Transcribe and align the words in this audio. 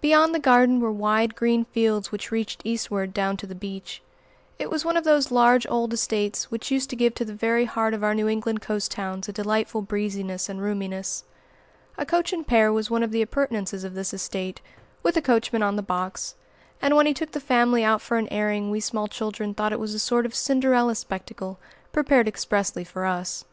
Beyond 0.00 0.32
the 0.32 0.38
garden 0.38 0.78
were 0.78 0.92
wide 0.92 1.34
green 1.34 1.64
fields 1.64 2.12
which 2.12 2.30
reached 2.30 2.62
eastward 2.64 3.12
down 3.12 3.36
to 3.38 3.44
the 3.44 3.56
beach. 3.56 4.00
It 4.56 4.70
was 4.70 4.84
one 4.84 4.96
of 4.96 5.02
those 5.02 5.32
large 5.32 5.66
old 5.68 5.92
estates 5.92 6.48
which 6.48 6.70
used 6.70 6.90
to 6.90 6.94
give 6.94 7.12
to 7.16 7.24
the 7.24 7.34
very 7.34 7.64
heart 7.64 7.92
of 7.92 8.04
our 8.04 8.14
New 8.14 8.28
England 8.28 8.60
coast 8.60 8.92
towns 8.92 9.28
a 9.28 9.32
delightful 9.32 9.82
breeziness 9.82 10.48
and 10.48 10.62
roominess. 10.62 11.24
A 11.96 12.06
coach 12.06 12.32
and 12.32 12.46
pair 12.46 12.72
was 12.72 12.88
one 12.88 13.02
of 13.02 13.10
the 13.10 13.20
appurtenances 13.20 13.82
of 13.82 13.94
this 13.94 14.14
estate, 14.14 14.60
with 15.02 15.16
a 15.16 15.20
coachman 15.20 15.64
on 15.64 15.74
the 15.74 15.82
box; 15.82 16.36
and 16.80 16.94
when 16.94 17.06
he 17.06 17.12
took 17.12 17.32
the 17.32 17.40
family 17.40 17.82
out 17.82 18.00
for 18.00 18.16
an 18.16 18.28
airing 18.28 18.70
we 18.70 18.78
small 18.78 19.08
children 19.08 19.54
thought 19.54 19.72
it 19.72 19.80
was 19.80 19.92
a 19.92 19.98
sort 19.98 20.24
of 20.24 20.36
Cinderella 20.36 20.94
spectacle, 20.94 21.58
prepared 21.90 22.28
expressly 22.28 22.84
for 22.84 23.04
us. 23.06 23.44